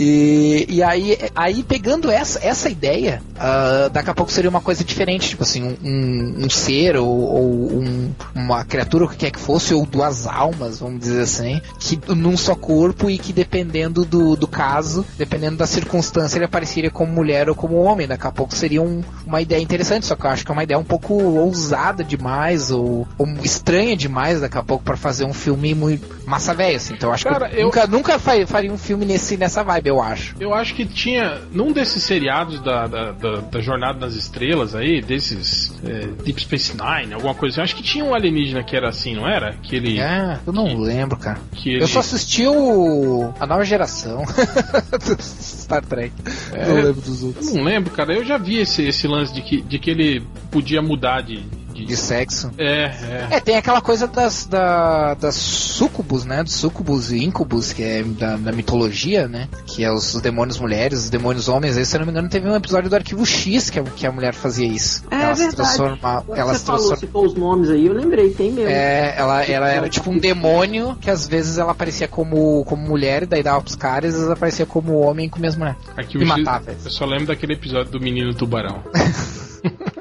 E, 0.00 0.64
e 0.68 0.80
aí, 0.80 1.18
aí, 1.34 1.64
pegando 1.64 2.08
essa, 2.08 2.38
essa 2.40 2.70
ideia, 2.70 3.20
uh, 3.34 3.90
daqui 3.90 4.08
a 4.08 4.14
pouco 4.14 4.30
seria 4.30 4.48
uma 4.48 4.60
coisa 4.60 4.84
diferente, 4.84 5.30
tipo 5.30 5.42
assim, 5.42 5.76
um, 5.82 6.44
um 6.44 6.48
ser 6.48 6.94
ou, 6.96 7.08
ou 7.08 7.44
um, 7.82 8.12
uma 8.32 8.64
criatura, 8.64 9.06
o 9.06 9.08
que 9.08 9.16
quer 9.16 9.32
que 9.32 9.40
fosse, 9.40 9.74
ou 9.74 9.84
duas 9.84 10.24
almas, 10.24 10.78
vamos 10.78 11.00
dizer 11.00 11.22
assim, 11.22 11.60
que 11.80 11.98
num 12.14 12.36
só 12.36 12.54
corpo 12.54 13.10
e 13.10 13.18
que 13.18 13.32
dependendo 13.32 14.04
do, 14.04 14.36
do 14.36 14.46
caso, 14.46 15.04
dependendo 15.16 15.56
da 15.56 15.66
circunstância, 15.66 16.38
ele 16.38 16.44
apareceria 16.44 16.92
como 16.92 17.12
mulher 17.12 17.48
ou 17.48 17.56
como 17.56 17.82
homem. 17.82 18.06
Daqui 18.06 18.28
a 18.28 18.30
pouco 18.30 18.54
seria 18.54 18.80
um, 18.80 19.02
uma 19.26 19.40
ideia 19.40 19.60
interessante, 19.60 20.06
só 20.06 20.14
que 20.14 20.24
eu 20.24 20.30
acho 20.30 20.44
que 20.44 20.52
é 20.52 20.54
uma 20.54 20.62
ideia 20.62 20.78
um 20.78 20.84
pouco 20.84 21.14
ousada 21.14 22.04
demais 22.04 22.70
ou, 22.70 23.04
ou 23.18 23.26
estranha 23.42 23.96
demais 23.96 24.40
daqui 24.40 24.58
a 24.58 24.62
pouco 24.62 24.84
para 24.84 24.96
fazer 24.96 25.24
um 25.24 25.34
filme 25.34 25.74
muito 25.74 26.24
massa 26.24 26.54
velha, 26.54 26.76
assim. 26.76 26.94
Então 26.94 27.08
eu 27.08 27.14
acho 27.14 27.24
Cara, 27.24 27.48
que 27.48 27.56
eu, 27.56 27.58
eu... 27.58 27.64
nunca, 27.64 27.86
nunca 27.88 28.18
faria 28.18 28.72
um 28.72 28.78
filme 28.78 29.04
nesse, 29.04 29.36
nessa 29.36 29.64
vibe 29.64 29.87
eu 29.88 30.02
acho. 30.02 30.34
Eu 30.38 30.54
acho 30.54 30.74
que 30.74 30.84
tinha, 30.84 31.40
num 31.52 31.72
desses 31.72 32.02
seriados 32.02 32.60
da, 32.60 32.86
da, 32.86 33.12
da, 33.12 33.36
da 33.40 33.60
Jornada 33.60 33.98
nas 33.98 34.14
Estrelas 34.14 34.74
aí, 34.74 35.00
desses 35.00 35.72
é, 35.84 36.06
Deep 36.24 36.40
Space 36.40 36.72
Nine, 36.72 37.14
alguma 37.14 37.34
coisa 37.34 37.54
assim, 37.54 37.60
eu 37.60 37.64
acho 37.64 37.76
que 37.76 37.82
tinha 37.82 38.04
um 38.04 38.14
alienígena 38.14 38.62
que 38.62 38.76
era 38.76 38.88
assim, 38.88 39.14
não 39.14 39.28
era? 39.28 39.54
Que 39.62 39.76
ele. 39.76 39.98
É, 39.98 40.38
eu 40.46 40.52
não 40.52 40.66
que, 40.66 40.76
lembro, 40.76 41.16
cara. 41.16 41.40
Que 41.54 41.70
ele... 41.70 41.82
Eu 41.82 41.88
só 41.88 42.00
assisti 42.00 42.46
o. 42.46 43.32
a 43.38 43.46
nova 43.46 43.64
geração. 43.64 44.24
Star 45.20 45.84
Trek. 45.84 46.12
É, 46.52 46.66
não 46.66 46.74
lembro 46.76 47.00
dos 47.00 47.22
outros. 47.22 47.48
Eu 47.48 47.54
não 47.54 47.64
lembro, 47.64 47.90
cara. 47.92 48.12
Eu 48.14 48.24
já 48.24 48.38
vi 48.38 48.58
esse, 48.58 48.82
esse 48.82 49.06
lance 49.06 49.32
de 49.32 49.42
que, 49.42 49.60
de 49.60 49.78
que 49.78 49.90
ele 49.90 50.22
podia 50.50 50.80
mudar 50.80 51.22
de, 51.22 51.44
de, 51.78 51.84
de 51.84 51.96
sexo. 51.96 52.50
É, 52.58 52.64
é. 52.64 53.28
É, 53.30 53.40
tem 53.40 53.56
aquela 53.56 53.80
coisa 53.80 54.06
das, 54.06 54.46
da, 54.46 55.14
das 55.14 55.34
sucubus, 55.34 56.24
né? 56.24 56.42
Dos 56.42 56.54
sucubus 56.54 57.12
e 57.12 57.24
incubus, 57.24 57.72
que 57.72 57.82
é 57.82 58.02
da, 58.02 58.36
da 58.36 58.52
mitologia, 58.52 59.28
né? 59.28 59.48
Que 59.66 59.84
é 59.84 59.92
os, 59.92 60.14
os, 60.14 60.20
demônios 60.20 60.58
mulheres, 60.58 61.04
os 61.04 61.10
demônios 61.10 61.48
homens. 61.48 61.76
Aí, 61.76 61.84
se 61.84 61.96
eu 61.96 62.00
não 62.00 62.06
me 62.06 62.12
engano, 62.12 62.28
teve 62.28 62.48
um 62.48 62.56
episódio 62.56 62.90
do 62.90 62.96
Arquivo 62.96 63.24
X 63.24 63.70
que 63.70 63.78
a, 63.78 63.82
que 63.84 64.06
a 64.06 64.12
mulher 64.12 64.34
fazia 64.34 64.66
isso. 64.66 65.04
É, 65.10 65.14
ela 65.14 65.34
verdade. 65.34 65.50
se 65.50 65.56
transforma. 65.56 66.24
Ela 66.34 66.52
você 66.52 66.58
se 66.58 66.64
transforma... 66.64 66.82
falou, 66.82 66.96
citou 66.96 67.24
os 67.26 67.34
nomes 67.34 67.70
aí, 67.70 67.86
eu 67.86 67.92
lembrei, 67.92 68.30
tem 68.30 68.50
mesmo. 68.50 68.70
É, 68.70 69.14
ela, 69.16 69.44
ela 69.44 69.68
era 69.68 69.88
tipo 69.88 70.10
um 70.10 70.18
demônio 70.18 70.96
que 71.00 71.10
às 71.10 71.28
vezes 71.28 71.58
ela 71.58 71.72
aparecia 71.72 72.08
como, 72.08 72.64
como 72.64 72.82
mulher, 72.82 73.22
e 73.22 73.26
daí 73.26 73.42
dava 73.42 73.60
pros 73.60 73.76
caras, 73.76 74.04
e 74.04 74.08
às 74.08 74.14
vezes 74.14 74.30
aparecia 74.30 74.66
como 74.66 74.98
homem 74.98 75.28
comia 75.28 75.50
as 75.50 75.56
mulheres. 75.56 75.78
Arquivo 75.96 76.24
e 76.24 76.26
matava. 76.26 76.72
Eu 76.84 76.90
só 76.90 77.04
lembro 77.04 77.26
daquele 77.26 77.52
episódio 77.52 77.92
do 77.92 78.00
menino 78.00 78.34
tubarão. 78.34 78.82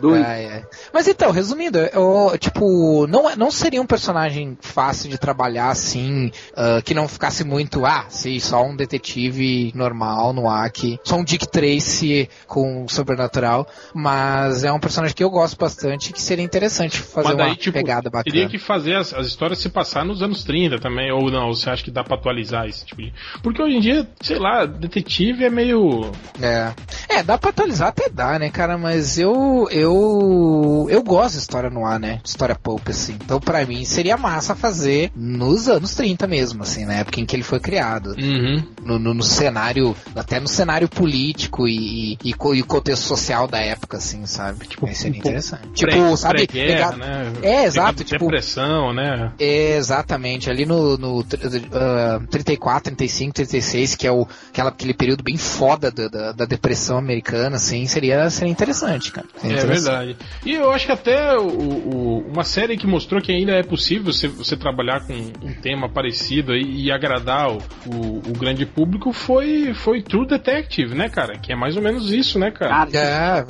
Dois. 0.00 0.24
Ah, 0.24 0.38
é. 0.38 0.64
Mas 0.92 1.06
então, 1.06 1.30
resumindo, 1.30 1.78
eu, 1.78 2.36
tipo, 2.38 3.06
não, 3.06 3.34
não 3.36 3.50
seria 3.50 3.80
um 3.80 3.86
personagem 3.86 4.56
fácil 4.60 5.10
de 5.10 5.18
trabalhar 5.18 5.70
assim, 5.70 6.30
ah, 6.56 6.80
que 6.82 6.94
não 6.94 7.06
ficasse 7.08 7.44
muito, 7.44 7.84
ah, 7.84 8.06
sim, 8.08 8.38
só 8.38 8.64
um 8.64 8.74
detetive 8.74 9.72
normal 9.74 10.32
no 10.32 10.48
AC, 10.48 10.98
só 11.04 11.16
um 11.16 11.24
Dick 11.24 11.46
Tracy 11.46 12.28
com 12.46 12.86
sobrenatural, 12.88 13.66
mas 13.94 14.64
é 14.64 14.72
um 14.72 14.80
personagem 14.80 15.14
que 15.14 15.24
eu 15.24 15.30
gosto 15.30 15.58
bastante 15.58 16.12
que 16.12 16.20
seria 16.20 16.44
interessante 16.44 16.98
fazer 16.98 17.36
daí, 17.36 17.50
uma 17.50 17.56
tipo, 17.56 17.76
pegada 17.76 18.10
bacana. 18.10 18.24
teria 18.24 18.48
que 18.48 18.58
fazer 18.58 18.96
as, 18.96 19.12
as 19.12 19.26
histórias 19.26 19.58
se 19.58 19.68
passar 19.68 20.04
nos 20.04 20.22
anos 20.22 20.44
30 20.44 20.78
também, 20.78 21.12
ou 21.12 21.30
não? 21.30 21.48
Você 21.52 21.68
acha 21.68 21.84
que 21.84 21.90
dá 21.90 22.02
pra 22.02 22.16
atualizar 22.16 22.66
esse 22.66 22.84
tipo 22.84 23.02
de. 23.02 23.12
Porque 23.42 23.62
hoje 23.62 23.76
em 23.76 23.80
dia, 23.80 24.08
sei 24.20 24.38
lá, 24.38 24.64
detetive 24.66 25.44
é 25.44 25.50
meio. 25.50 26.10
É. 26.40 26.72
É, 27.08 27.22
dá 27.22 27.36
pra 27.36 27.50
atualizar 27.50 27.88
até 27.88 28.08
dá, 28.08 28.38
né, 28.38 28.50
cara, 28.50 28.78
mas 28.78 29.18
eu 29.18 29.68
eu 29.70 29.89
eu 30.90 31.02
gosto 31.02 31.34
de 31.34 31.40
história 31.40 31.70
no 31.70 31.84
ar, 31.84 31.98
né? 31.98 32.20
História 32.24 32.54
pulp 32.54 32.88
assim. 32.88 33.16
Então 33.24 33.40
pra 33.40 33.64
mim 33.64 33.84
seria 33.84 34.16
massa 34.16 34.54
fazer 34.54 35.10
nos 35.14 35.68
anos 35.68 35.94
30 35.94 36.26
mesmo, 36.26 36.62
assim, 36.62 36.84
na 36.84 36.94
época 36.94 37.20
em 37.20 37.26
que 37.26 37.34
ele 37.36 37.42
foi 37.42 37.60
criado. 37.60 38.14
Uhum. 38.18 38.62
No, 38.82 38.98
no- 38.98 39.14
no 39.14 39.22
cenário, 39.22 39.94
até 40.14 40.40
no 40.40 40.48
cenário 40.48 40.88
político 40.88 41.66
e, 41.68 42.14
e, 42.24 42.30
e 42.30 42.62
contexto 42.62 43.02
social 43.02 43.46
da 43.46 43.58
época, 43.58 43.96
assim, 43.98 44.24
sabe? 44.26 44.66
Tipo, 44.66 44.86
Aí 44.86 44.94
seria 44.94 45.10
um 45.10 45.14
pouco 45.14 45.28
interessante. 45.28 45.68
Tipo, 45.74 45.90
Pré- 45.92 46.16
sabe? 46.16 46.46
pré-guerra, 46.46 46.92
pegar- 46.92 46.96
né? 46.96 47.32
É, 47.42 47.64
exato, 47.64 48.04
tipo- 48.04 48.24
Depressão, 48.26 48.92
né? 48.92 49.32
É, 49.38 49.76
exatamente, 49.76 50.48
ali 50.50 50.64
no, 50.64 50.96
no 50.96 51.20
uh, 51.20 52.26
34, 52.30 52.82
35, 52.94 53.32
36, 53.34 53.94
que 53.94 54.06
é 54.06 54.12
o, 54.12 54.26
aquela, 54.50 54.70
aquele 54.70 54.94
período 54.94 55.22
bem 55.22 55.36
foda 55.36 55.90
da, 55.90 56.08
da, 56.08 56.32
da 56.32 56.44
depressão 56.44 56.98
americana, 56.98 57.56
assim, 57.56 57.86
seria, 57.86 58.28
seria 58.30 58.50
interessante, 58.52 59.12
cara. 59.12 59.26
Seria 59.40 59.56
É 59.56 59.58
interessante. 59.60 59.79
Verdade. 59.82 60.16
E 60.44 60.54
eu 60.54 60.70
acho 60.70 60.86
que 60.86 60.92
até 60.92 61.36
o, 61.36 61.46
o- 61.46 62.26
uma 62.32 62.44
série 62.44 62.76
que 62.76 62.86
mostrou 62.86 63.20
que 63.20 63.32
ainda 63.32 63.52
é 63.52 63.62
possível 63.62 64.12
você, 64.12 64.28
você 64.28 64.56
trabalhar 64.56 65.00
com 65.06 65.12
um 65.14 65.52
tema 65.60 65.88
parecido 65.88 66.52
aí 66.52 66.62
e 66.86 66.90
agradar 66.92 67.50
o, 67.50 67.58
o, 67.86 68.18
o 68.28 68.38
grande 68.38 68.64
público 68.66 69.12
foi, 69.12 69.72
foi 69.74 70.02
True 70.02 70.26
Detective, 70.26 70.94
né, 70.94 71.08
cara? 71.08 71.38
Que 71.38 71.52
é 71.52 71.56
mais 71.56 71.76
ou 71.76 71.82
menos 71.82 72.12
isso, 72.12 72.38
né, 72.38 72.50
cara? 72.50 72.86
Cara, 72.86 72.90
É, 72.96 73.44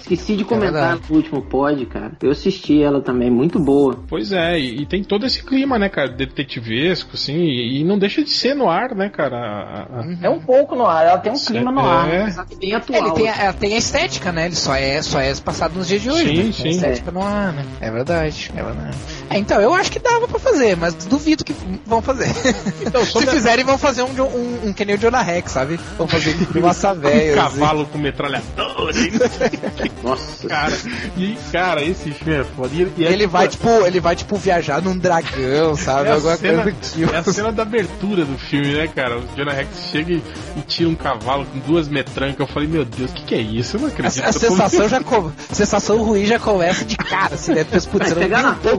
esqueci 0.00 0.36
de 0.36 0.44
comentar 0.44 0.72
verdade. 0.96 1.02
no 1.10 1.16
último 1.16 1.42
pod, 1.42 1.84
cara. 1.86 2.12
Eu 2.22 2.30
assisti 2.30 2.82
ela 2.82 3.00
também, 3.00 3.30
muito 3.30 3.58
boa. 3.58 3.98
Pois 4.08 4.32
é, 4.32 4.58
e, 4.58 4.82
e 4.82 4.86
tem 4.86 5.02
todo 5.02 5.24
esse 5.26 5.42
clima, 5.44 5.78
né, 5.78 5.88
cara, 5.88 6.08
detetivesco, 6.08 7.10
assim, 7.14 7.34
e, 7.36 7.80
e 7.80 7.84
não 7.84 7.98
deixa 7.98 8.22
de 8.22 8.30
ser 8.30 8.54
no 8.54 8.68
ar, 8.68 8.94
né, 8.94 9.08
cara? 9.08 9.36
A- 9.36 10.00
a- 10.00 10.16
É 10.22 10.28
um 10.28 10.40
pouco 10.40 10.74
no 10.74 10.86
ar, 10.86 11.06
ela 11.06 11.18
tem 11.18 11.32
um 11.32 11.36
clima 11.44 11.70
no 11.72 11.80
é. 11.80 12.22
ar, 12.22 12.46
que 12.46 12.56
bem 12.56 12.72
É, 12.72 12.76
atual. 12.76 12.98
ele 13.06 13.14
tem, 13.14 13.28
a- 13.28 13.36
ela 13.42 13.52
tem 13.52 13.74
a 13.74 13.78
estética, 13.78 14.32
né? 14.32 14.46
Ele 14.46 14.54
só 14.56 14.74
é, 14.74 15.00
só 15.02 15.20
é 15.20 15.30
passado 15.42 15.74
nos 15.74 15.88
dias 15.88 16.02
de 16.02 16.10
hoje. 16.10 16.24
Sim, 16.28 16.42
né? 16.44 16.52
Sim. 16.52 16.68
A 16.68 16.70
estética 16.70 17.10
no 17.10 17.22
ar, 17.22 17.52
né? 17.52 17.64
É 17.80 17.90
verdade, 17.90 18.50
é 18.56 18.62
verdade. 18.62 18.96
É, 19.34 19.38
então, 19.38 19.60
eu 19.60 19.72
acho 19.74 19.90
que 19.90 19.98
dava 19.98 20.26
pra 20.28 20.38
fazer, 20.38 20.76
mas 20.76 20.94
duvido 20.94 21.44
que 21.44 21.54
vão 21.86 22.00
fazer. 22.02 22.28
Então, 22.84 23.04
Se 23.04 23.12
sobre 23.12 23.30
a- 23.30 23.32
fizerem, 23.32 23.64
vão 23.64 23.78
fazer 23.78 24.02
um, 24.02 24.10
um, 24.22 24.68
um 24.68 24.72
que 24.72 24.84
nem 24.84 24.96
o 24.96 24.98
Jonah 24.98 25.22
Rex, 25.22 25.52
sabe? 25.52 25.78
Vão 25.96 26.06
fazer 26.06 26.34
de 26.34 26.60
massa 26.60 26.92
um 26.92 27.00
velha. 27.00 27.42
assim. 27.44 27.58
cavalo 27.60 27.86
com 27.86 27.96
metralhador, 27.98 28.90
e- 28.94 29.12
Nossa, 30.06 30.48
cara. 30.48 30.72
E, 31.16 31.36
cara, 31.50 31.82
esse 31.82 32.10
filme 32.10 32.40
é 32.40 32.44
foda. 32.44 32.70
E, 32.74 32.92
e 32.98 33.06
é, 33.06 33.12
Ele 33.12 33.26
vai, 33.26 33.48
tipo, 33.48 33.68
ele 33.86 34.00
vai, 34.00 34.14
tipo, 34.16 34.36
viajar 34.36 34.82
num 34.82 34.96
dragão, 34.98 35.74
sabe? 35.78 36.08
É 36.08 36.12
a, 36.12 36.14
Alguma 36.14 36.36
cena, 36.36 36.62
coisa 36.64 36.78
do 36.78 36.90
tipo. 36.90 37.14
é 37.14 37.18
a 37.18 37.22
cena 37.24 37.52
da 37.52 37.62
abertura 37.62 38.24
do 38.24 38.36
filme, 38.36 38.74
né, 38.74 38.88
cara? 38.88 39.18
O 39.18 39.22
Jonah 39.36 39.52
Rex 39.52 39.68
chega 39.90 40.12
e, 40.12 40.22
e 40.56 40.60
tira 40.66 40.88
um 40.90 40.94
cavalo 40.94 41.46
com 41.46 41.58
duas 41.60 41.88
metrancas. 41.88 42.40
Eu 42.40 42.46
falei, 42.46 42.68
meu 42.68 42.84
Deus, 42.84 43.10
o 43.10 43.14
que, 43.14 43.22
que 43.24 43.34
é 43.34 43.40
isso? 43.40 43.76
Eu 43.76 43.80
não 43.80 43.88
A, 43.88 43.90
acredito. 43.92 44.24
a 44.24 44.32
tô- 44.32 44.38
sensação 44.40 44.88
já 44.88 45.00
com, 45.00 45.28
a 45.50 45.54
sensação 45.54 46.02
ruim 46.02 46.26
já 46.26 46.38
começa 46.38 46.84
de 46.84 46.96
cara, 46.96 47.34
assim, 47.34 47.54
né? 47.54 47.64
Putz, 47.64 48.10
eu 48.10 48.16
não 48.28 48.50
um 48.74 48.78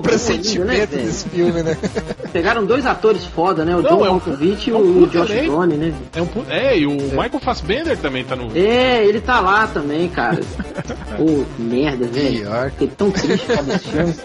ainda, 0.52 0.66
né, 0.66 0.86
desse 0.86 1.30
filme, 1.30 1.64
né? 1.64 1.78
pegaram 2.32 2.66
dois 2.66 2.86
atores 2.86 3.26
foda, 3.26 3.64
né? 3.66 3.76
O 3.76 3.82
Não, 3.82 3.90
John 3.90 4.06
é 4.06 4.10
um- 4.10 4.14
Malkovich 4.14 4.70
e 4.70 4.74
é 4.74 4.76
um 4.76 4.80
o 4.80 4.94
puta 5.06 5.20
Josh 5.20 5.30
elenco. 5.32 5.52
Brolin, 5.56 5.76
né? 5.78 5.94
É, 6.16 6.22
um, 6.22 6.28
é, 6.50 6.78
e 6.80 6.86
o 6.88 6.92
Michael 6.92 7.40
Fassbender 7.40 7.98
também 7.98 8.24
tá 8.24 8.36
no. 8.36 8.56
É, 8.58 9.06
ele 9.06 9.22
tá 9.22 9.40
lá 9.40 9.68
também, 9.68 10.08
cara. 10.10 10.40
Pô, 11.18 11.44
merda, 11.60 12.06
velho. 12.08 12.42
Pior. 12.44 12.72
Fiquei 12.72 12.88
tão 12.88 13.12
triste 13.12 13.46
com 13.46 13.72
esse 13.72 13.80
filme. 13.88 14.16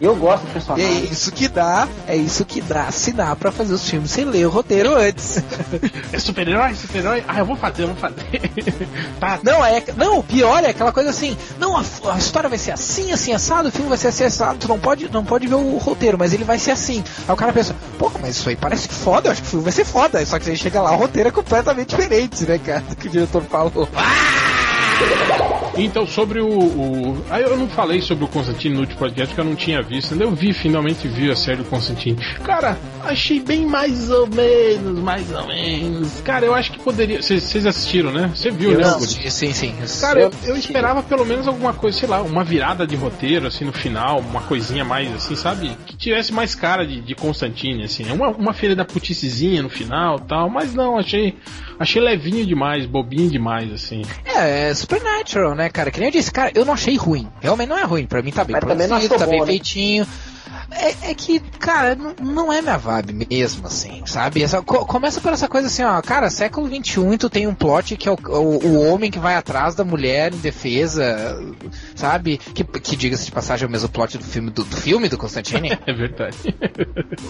Eu 0.00 0.14
gosto 0.14 0.42
do 0.44 0.48
E 0.48 0.50
é 0.50 0.52
personagem. 0.52 1.04
isso 1.04 1.32
que 1.32 1.48
dá, 1.48 1.88
é 2.06 2.16
isso 2.16 2.44
que 2.44 2.60
dá 2.60 2.84
assinar 2.84 3.34
pra 3.36 3.50
fazer 3.50 3.74
os 3.74 3.88
filmes 3.88 4.10
sem 4.10 4.24
ler 4.24 4.46
o 4.46 4.50
roteiro 4.50 4.94
antes. 4.94 5.42
É 6.12 6.18
super-herói, 6.18 6.74
super-herói? 6.74 7.22
Ah, 7.26 7.38
eu 7.40 7.44
vou 7.44 7.56
fazer, 7.56 7.82
eu 7.82 7.88
vou 7.88 7.96
fazer. 7.96 8.16
tá, 9.20 9.38
Não, 9.42 9.64
é. 9.64 9.82
Não, 9.96 10.18
o 10.18 10.22
pior 10.22 10.62
é 10.64 10.68
aquela 10.70 10.92
coisa 10.92 11.10
assim, 11.10 11.36
não, 11.58 11.76
a, 11.76 11.82
a 12.12 12.16
história 12.18 12.48
vai 12.48 12.58
ser 12.58 12.70
assim, 12.70 13.10
assim, 13.12 13.32
assado, 13.32 13.68
o 13.68 13.72
filme 13.72 13.88
vai 13.88 13.98
ser 13.98 14.08
assim, 14.08 14.24
assado, 14.24 14.58
tu 14.58 14.68
não 14.68 14.78
pode, 14.78 15.10
não 15.12 15.24
pode 15.24 15.46
ver 15.46 15.54
o 15.56 15.65
roteiro, 15.78 16.18
mas 16.18 16.32
ele 16.32 16.44
vai 16.44 16.58
ser 16.58 16.72
assim. 16.72 17.02
Aí 17.26 17.34
o 17.34 17.36
cara 17.36 17.52
pensa, 17.52 17.74
pô, 17.98 18.10
mas 18.20 18.36
isso 18.36 18.48
aí 18.48 18.56
parece 18.56 18.88
foda, 18.88 19.28
eu 19.28 19.32
acho 19.32 19.42
que 19.42 19.48
o 19.48 19.50
filme 19.50 19.64
vai 19.64 19.72
ser 19.72 19.84
foda. 19.84 20.24
Só 20.24 20.38
que 20.38 20.50
aí 20.50 20.56
chega 20.56 20.80
lá, 20.80 20.92
o 20.92 20.96
roteiro 20.96 21.28
é 21.28 21.32
completamente 21.32 21.96
diferente, 21.96 22.44
né, 22.44 22.58
cara, 22.58 22.82
que 22.98 23.08
o 23.08 23.10
diretor 23.10 23.42
falou. 23.42 23.88
Então, 25.78 26.06
sobre 26.06 26.40
o, 26.40 26.48
o. 26.48 27.24
Aí 27.28 27.42
eu 27.42 27.56
não 27.56 27.68
falei 27.68 28.00
sobre 28.00 28.24
o 28.24 28.28
Constantine 28.28 28.74
no 28.74 28.80
último 28.80 28.98
podcast 28.98 29.28
porque 29.28 29.40
eu 29.40 29.44
não 29.44 29.54
tinha 29.54 29.82
visto. 29.82 30.12
Ainda 30.12 30.24
eu 30.24 30.34
vi, 30.34 30.54
finalmente 30.54 31.06
vi 31.06 31.30
a 31.30 31.36
série 31.36 31.58
do 31.58 31.64
Constantine. 31.64 32.16
Cara, 32.42 32.78
achei 33.06 33.40
bem 33.40 33.66
mais 33.66 34.10
ou 34.10 34.26
menos, 34.26 34.98
mais 35.00 35.30
ou 35.32 35.46
menos. 35.46 36.20
Cara, 36.20 36.44
eu 36.44 36.54
acho 36.54 36.72
que 36.72 36.78
poderia. 36.78 37.22
Vocês 37.22 37.66
assistiram, 37.66 38.12
né? 38.12 38.30
Você 38.34 38.50
viu, 38.50 38.72
né? 38.76 38.84
Não, 38.84 38.98
Guri? 38.98 39.30
sim, 39.30 39.52
sim. 39.52 39.74
Cara, 40.00 40.20
eu, 40.20 40.30
eu 40.44 40.56
esperava 40.56 41.02
pelo 41.02 41.24
menos 41.24 41.46
alguma 41.46 41.72
coisa, 41.72 41.98
sei 41.98 42.08
lá, 42.08 42.22
uma 42.22 42.44
virada 42.44 42.86
de 42.86 42.96
roteiro, 42.96 43.46
assim, 43.46 43.64
no 43.64 43.72
final, 43.72 44.20
uma 44.20 44.42
coisinha 44.42 44.84
mais, 44.84 45.12
assim, 45.14 45.36
sabe? 45.36 45.76
Que 45.86 45.96
tivesse 45.96 46.32
mais 46.32 46.54
cara 46.54 46.86
de, 46.86 47.00
de 47.00 47.14
Constantine, 47.14 47.84
assim. 47.84 48.04
Uma, 48.10 48.28
uma 48.28 48.52
feira 48.52 48.74
da 48.74 48.84
puticezinha 48.84 49.62
no 49.62 49.68
final 49.68 50.18
tal, 50.20 50.48
mas 50.48 50.74
não, 50.74 50.98
achei, 50.98 51.36
achei 51.78 52.00
levinho 52.00 52.44
demais, 52.44 52.86
bobinho 52.86 53.30
demais, 53.30 53.72
assim. 53.72 54.02
É, 54.24 54.70
é 54.70 54.74
Supernatural, 54.74 55.54
né, 55.54 55.68
cara? 55.68 55.90
Que 55.90 55.98
nem 55.98 56.08
eu 56.08 56.12
disse, 56.12 56.30
cara, 56.30 56.50
eu 56.54 56.64
não 56.64 56.74
achei 56.74 56.96
ruim. 56.96 57.28
Realmente 57.40 57.68
não 57.68 57.78
é 57.78 57.84
ruim. 57.84 58.06
Pra 58.06 58.22
mim 58.22 58.30
tá 58.30 58.44
bem 58.44 58.54
Mas 58.54 58.64
produzido, 58.64 59.14
tá 59.16 59.26
bem 59.26 59.38
bom, 59.38 59.44
né? 59.46 59.52
feitinho. 59.52 60.06
É, 60.78 61.10
é 61.10 61.14
que, 61.14 61.40
cara, 61.58 61.94
não, 61.94 62.14
não 62.20 62.52
é 62.52 62.60
minha 62.62 62.76
vibe 62.76 63.26
mesmo, 63.30 63.66
assim, 63.66 64.02
sabe? 64.06 64.42
Essa- 64.42 64.62
co- 64.62 64.84
começa 64.86 65.20
por 65.20 65.32
essa 65.32 65.48
coisa 65.48 65.66
assim, 65.68 65.82
ó, 65.82 66.00
cara, 66.02 66.30
século 66.30 66.68
XXI 66.68 67.14
e 67.14 67.18
tu 67.18 67.30
tem 67.30 67.46
um 67.46 67.54
plot 67.54 67.96
que 67.96 68.08
é 68.08 68.12
o, 68.12 68.16
o, 68.28 68.66
o 68.66 68.88
homem 68.92 69.10
que 69.10 69.18
vai 69.18 69.34
atrás 69.36 69.74
da 69.74 69.84
mulher 69.84 70.32
em 70.34 70.38
defesa, 70.38 71.38
sabe? 71.94 72.38
Que, 72.38 72.64
que 72.64 72.96
diga-se 72.96 73.24
de 73.26 73.32
passagem, 73.32 73.64
é 73.64 73.68
o 73.68 73.70
mesmo 73.70 73.88
plot 73.88 74.18
do 74.18 74.24
filme 74.24 74.50
do, 74.50 74.64
do 74.64 74.76
filme 74.76 75.08
do 75.08 75.18
Constantine. 75.18 75.76
É 75.86 75.92
verdade. 75.92 76.36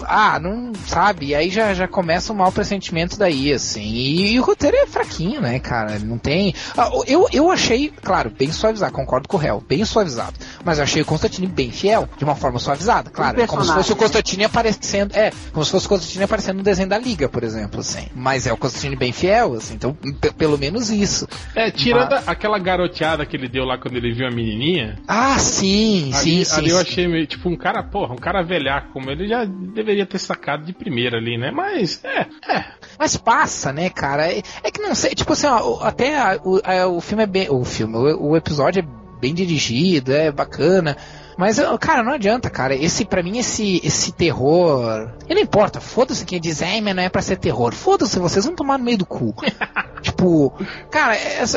ah, 0.07 0.39
não 0.39 0.73
sabe? 0.87 1.27
E 1.27 1.35
aí 1.35 1.49
já, 1.49 1.73
já 1.73 1.87
começa 1.87 2.33
um 2.33 2.35
mau 2.35 2.51
pressentimento 2.51 3.17
daí, 3.17 3.53
assim. 3.53 3.83
E, 3.83 4.33
e 4.33 4.39
o 4.39 4.43
roteiro 4.43 4.75
é 4.77 4.87
fraquinho, 4.87 5.41
né, 5.41 5.59
cara? 5.59 5.99
Não 5.99 6.17
tem. 6.17 6.53
Ah, 6.77 6.89
eu, 7.05 7.27
eu 7.31 7.51
achei, 7.51 7.89
claro, 8.03 8.29
bem 8.31 8.51
suavizado, 8.51 8.91
concordo 8.93 9.27
com 9.27 9.37
o 9.37 9.39
réu, 9.39 9.63
bem 9.67 9.83
suavizado. 9.85 10.33
Mas 10.67 10.79
eu 10.79 10.83
achei 10.83 11.01
o 11.01 11.05
Constantine 11.05 11.47
bem 11.47 11.71
fiel, 11.71 12.09
de 12.17 12.25
uma 12.25 12.35
forma 12.35 12.59
suavizada, 12.59 13.09
claro. 13.09 13.41
Um 13.41 13.47
como 13.47 13.63
se 13.63 13.73
fosse 13.73 13.93
o? 13.93 13.95
Constantine 13.95 14.43
aparecendo. 14.43 15.15
É, 15.15 15.31
como 15.53 15.63
se 15.63 15.71
fosse 15.71 15.85
o 15.85 15.89
Constantine 15.89 16.25
aparecendo 16.25 16.57
no 16.57 16.63
desenho 16.63 16.89
da 16.89 16.97
Liga, 16.97 17.29
por 17.29 17.41
exemplo, 17.41 17.79
assim. 17.79 18.07
Mas 18.13 18.45
é 18.45 18.51
o 18.51 18.57
Constantine 18.57 18.97
bem 18.97 19.13
fiel, 19.13 19.53
assim. 19.53 19.75
Então, 19.75 19.97
pelo 20.37 20.57
menos 20.57 20.89
isso. 20.89 21.25
É, 21.55 21.71
tirando 21.71 22.11
aquela 22.27 22.59
garoteada 22.59 23.25
que 23.25 23.37
ele 23.37 23.47
deu 23.47 23.63
lá 23.63 23.77
quando 23.77 23.95
ele 23.95 24.13
viu 24.13 24.27
a 24.27 24.29
menininha. 24.29 24.99
Ah, 25.07 25.39
sim, 25.39 26.11
sim, 26.13 26.35
ali, 26.39 26.45
sim. 26.45 26.55
ali 26.57 26.69
eu 26.71 26.75
sim. 26.79 26.81
achei 26.81 27.07
meio, 27.07 27.25
tipo, 27.25 27.47
um 27.47 27.55
cara, 27.55 27.81
porra, 27.81 28.13
um 28.13 28.17
cara 28.17 28.41
velhaco 28.43 28.91
como 28.91 29.09
ele 29.09 29.25
já 29.25 29.45
deveria 29.45 30.05
ter 30.05 30.19
sacado 30.19 30.65
de 30.65 30.73
primeira 30.73 31.15
ali, 31.17 31.37
né? 31.37 31.49
Mas, 31.49 32.03
é, 32.03 32.25
é. 32.51 32.65
Mas 32.99 33.15
passa, 33.15 33.71
né, 33.71 33.89
cara? 33.89 34.27
É, 34.29 34.41
é 34.63 34.69
que 34.69 34.81
não 34.81 34.93
sei, 34.93 35.11
tipo 35.15 35.31
assim, 35.31 35.47
ó, 35.47 35.79
até 35.81 36.17
a- 36.19 36.39
o, 36.43 36.59
a- 36.61 36.87
o 36.87 36.99
filme 36.99 37.23
é 37.23 37.27
bem. 37.27 37.47
O 37.49 37.63
filme, 37.63 37.95
o, 37.95 38.31
o 38.31 38.35
episódio 38.35 38.81
é 38.81 39.06
bem 39.19 39.33
dirigido, 39.33 40.13
é 40.13 40.31
bacana. 40.31 40.97
Mas, 41.37 41.59
cara, 41.79 42.01
não 42.01 42.13
adianta, 42.13 42.49
cara. 42.49 42.73
Esse, 42.73 43.05
pra 43.05 43.21
mim, 43.21 43.37
esse, 43.37 43.79
esse 43.83 44.11
terror. 44.11 45.11
E 45.29 45.35
não 45.35 45.41
importa, 45.41 45.79
foda-se 45.79 46.25
quem 46.25 46.41
diz, 46.41 46.63
ai, 46.63 46.81
mas 46.81 46.95
não 46.95 47.03
é 47.03 47.09
pra 47.09 47.21
ser 47.21 47.37
terror. 47.37 47.73
Foda-se, 47.75 48.17
vocês 48.17 48.43
vão 48.43 48.55
tomar 48.55 48.79
no 48.79 48.83
meio 48.83 48.97
do 48.97 49.05
cu. 49.05 49.35
tipo, 50.01 50.51
cara, 50.89 51.15
essa, 51.15 51.55